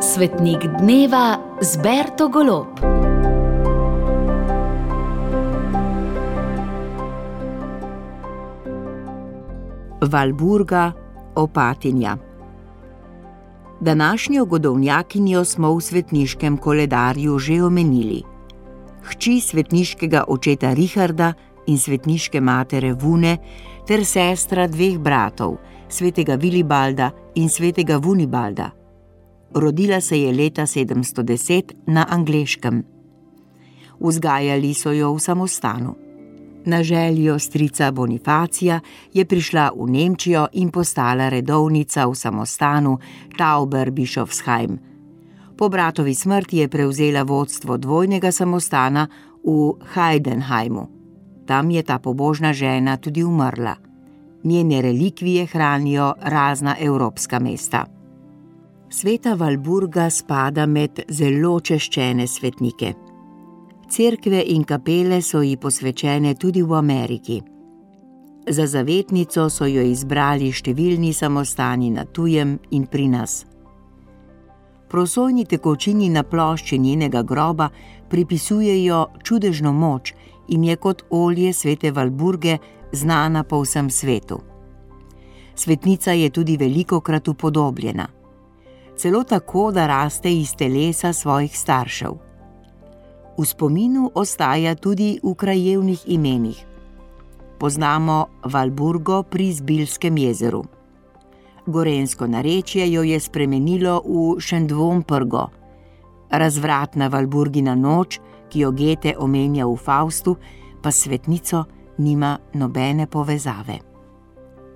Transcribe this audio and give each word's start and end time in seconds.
Svetnik 0.00 0.64
dneva 0.80 1.36
z 1.60 1.76
Berto 1.76 2.28
Golob. 2.28 2.80
Valburga, 10.00 10.92
opatinja. 11.34 12.16
Današnjo 13.80 14.44
godovnjakinjo 14.44 15.44
smo 15.44 15.74
v 15.74 15.80
svetniškem 15.80 16.56
koledarju 16.56 17.38
že 17.38 17.62
omenili. 17.62 18.22
Hči 19.04 19.40
svetniškega 19.40 20.24
očeta 20.28 20.72
Richarda 20.72 21.32
in 21.66 21.78
svetniške 21.78 22.40
matere 22.40 22.92
Vune, 22.92 23.36
ter 23.86 24.04
sestra 24.04 24.66
dveh 24.66 24.98
bratov, 24.98 25.56
svetega 25.88 26.34
Vilibalda 26.34 27.10
in 27.34 27.48
svetega 27.48 27.96
Vunibalda. 27.96 28.79
Rodila 29.54 30.00
se 30.00 30.20
je 30.20 30.32
leta 30.32 30.62
710 30.62 31.72
na 31.86 32.06
Angleškem. 32.08 32.84
Vzgajali 34.00 34.74
so 34.74 34.92
jo 34.92 35.14
v 35.14 35.20
samostanu. 35.20 35.94
Na 36.64 36.82
željo 36.82 37.38
strica 37.38 37.90
Bonifacija 37.90 38.80
je 39.12 39.24
prišla 39.24 39.70
v 39.76 39.90
Nemčijo 39.90 40.46
in 40.52 40.70
postala 40.70 41.28
redovnica 41.28 42.06
v 42.06 42.14
samostanu 42.14 42.98
Tauber 43.38 43.90
Bischofsheim. 43.90 44.78
Po 45.56 45.68
bratovi 45.68 46.14
smrti 46.14 46.56
je 46.56 46.68
prevzela 46.68 47.22
vodstvo 47.22 47.76
dvojnega 47.76 48.32
samostana 48.32 49.08
v 49.44 49.72
Heidenheimu. 49.94 50.88
Tam 51.46 51.70
je 51.70 51.82
ta 51.82 51.98
pobožna 51.98 52.52
žena 52.52 52.96
tudi 52.96 53.24
umrla. 53.24 53.76
Njene 54.44 54.82
relikvije 54.82 55.46
hranijo 55.46 56.14
razna 56.20 56.76
evropska 56.80 57.38
mesta. 57.38 57.99
Sveta 58.92 59.34
Valburga 59.34 60.08
spada 60.10 60.64
med 60.66 61.00
zelo 61.08 61.60
češčene 61.60 62.24
svetnike. 62.26 62.88
Cerkve 63.86 64.40
in 64.42 64.64
kapele 64.66 65.20
so 65.22 65.44
ji 65.46 65.54
posvečene 65.56 66.34
tudi 66.34 66.62
v 66.62 66.74
Ameriki. 66.74 67.36
Za 68.48 68.66
zavetnico 68.66 69.46
so 69.46 69.70
jo 69.70 69.86
izbrali 69.86 70.50
številni 70.50 71.12
samostani 71.14 71.92
na 71.94 72.02
tujem 72.04 72.58
in 72.74 72.90
pri 72.90 73.06
nas. 73.14 73.46
Prosojni 74.90 75.46
tekočini 75.46 76.10
na 76.10 76.26
plošči 76.26 76.78
njenega 76.78 77.22
groba 77.22 77.70
pripisujejo 78.10 79.06
čudežno 79.22 79.72
moč 79.72 80.16
in 80.48 80.64
je 80.66 80.76
kot 80.76 81.06
olje 81.10 81.52
svete 81.54 81.94
Valburge 81.94 82.58
znana 82.92 83.44
po 83.44 83.62
vsem 83.62 83.90
svetu. 83.90 84.42
Svetnica 85.54 86.10
je 86.10 86.30
tudi 86.30 86.56
veliko 86.56 87.00
krat 87.00 87.28
upodobljena, 87.28 88.08
celo 89.00 89.24
tako, 89.24 89.70
da 89.72 89.86
raste 89.86 90.32
iz 90.32 90.54
telesa 90.56 91.12
svojih 91.12 91.58
staršev. 91.58 92.12
V 93.38 93.44
spominu 93.44 94.10
ostaja 94.14 94.74
tudi 94.74 95.20
v 95.22 95.34
krajevnih 95.34 96.02
imenih. 96.06 96.66
Poznamo 97.58 98.26
Valburgo 98.44 99.22
pri 99.22 99.52
Zbilskem 99.52 100.18
jezeru. 100.18 100.64
Gorensko 101.66 102.26
narečje 102.26 102.92
jo 102.92 103.02
je 103.02 103.20
spremenilo 103.20 104.02
v 104.04 104.40
Šendvomprgo. 104.40 105.46
Razvratna 106.30 107.08
Valburgina 107.08 107.74
noč, 107.74 108.20
ki 108.48 108.60
jo 108.60 108.72
Gete 108.72 109.14
omenja 109.18 109.66
v 109.66 109.76
Faustu, 109.76 110.36
pa 110.82 110.92
svetnico 110.92 111.64
nima 111.98 112.38
nobene 112.54 113.06
povezave. 113.06 113.78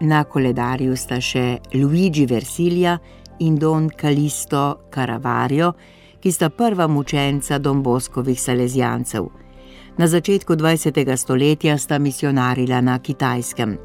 Na 0.00 0.24
koledarju 0.24 0.96
sta 0.96 1.20
še 1.20 1.58
Luigi 1.74 2.26
Versilija 2.26 2.98
in 3.40 3.58
Don 3.58 3.88
Kalisto 3.88 4.88
Caravario, 4.94 5.72
ki 6.20 6.32
sta 6.32 6.50
prva 6.50 6.86
mučenca 6.86 7.58
Domboskovih 7.58 8.40
salezijancev. 8.40 9.26
Na 9.96 10.06
začetku 10.06 10.52
20. 10.52 11.16
stoletja 11.16 11.78
sta 11.78 11.98
misionarila 11.98 12.80
na 12.80 12.98
Kitajskem. 12.98 13.78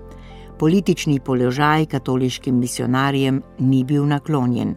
Politični 0.60 1.20
položaj 1.20 1.86
katoliškim 1.86 2.60
misionarjem 2.60 3.42
ni 3.60 3.84
bil 3.84 4.06
naklonjen. 4.06 4.76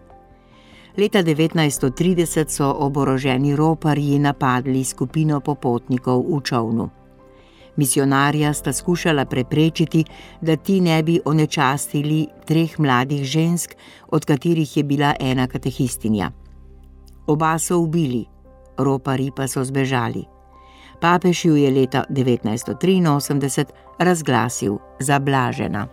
Leta 0.98 1.22
1930 1.22 2.48
so 2.48 2.76
oboroženi 2.78 3.56
roparji 3.56 4.18
napadli 4.18 4.84
skupino 4.84 5.40
popotnikov 5.40 6.24
v 6.26 6.40
čovnu. 6.42 6.97
Misionarja 7.78 8.52
sta 8.52 8.72
skušala 8.72 9.24
preprečiti, 9.24 10.04
da 10.40 10.56
ti 10.56 10.80
ne 10.80 11.02
bi 11.02 11.20
onečastili 11.24 12.26
treh 12.46 12.78
mladih 12.78 13.24
žensk, 13.24 13.76
od 14.08 14.24
katerih 14.24 14.76
je 14.76 14.82
bila 14.82 15.14
ena 15.20 15.46
katehistinja. 15.46 16.30
Oba 17.26 17.58
so 17.58 17.78
ubili, 17.78 18.24
ropari 18.78 19.30
pa 19.36 19.46
so 19.48 19.64
zbežali. 19.64 20.24
Papež 21.00 21.44
ju 21.44 21.56
je 21.56 21.70
leta 21.70 22.04
1983 22.10 23.64
razglasil 23.98 24.78
za 25.00 25.18
blažena. 25.18 25.86